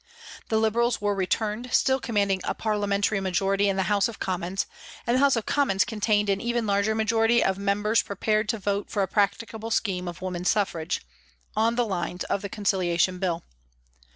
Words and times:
The 0.49 0.57
Liberals 0.57 0.99
were 0.99 1.13
returned, 1.13 1.71
still 1.71 1.99
commanding 1.99 2.41
a 2.43 2.55
Parliamentary 2.55 3.19
majority 3.21 3.69
in 3.69 3.75
the 3.75 3.83
House 3.83 4.07
of 4.07 4.17
Commons, 4.19 4.65
and 5.05 5.13
the 5.15 5.19
House 5.19 5.35
of 5.35 5.45
Commons 5.45 5.85
contained 5.85 6.27
an 6.27 6.41
even 6.41 6.65
larger 6.65 6.95
majority 6.95 7.43
of 7.43 7.59
members 7.59 8.01
prepared 8.01 8.49
to 8.49 8.57
vote 8.57 8.89
for 8.89 9.03
a 9.03 9.07
practicable 9.07 9.69
scheme 9.69 10.07
of 10.07 10.19
Woman 10.19 10.43
Suffrage 10.43 11.01
THE 11.53 11.61
CONCILIATION 11.61 11.67
BILL 11.67 11.67
317 11.67 11.67
on 11.67 11.75
the 11.75 11.85
lines 11.85 12.23
of 12.23 12.41
the 12.41 12.49
Conciliation 12.49 13.19
Bill. 13.19 13.43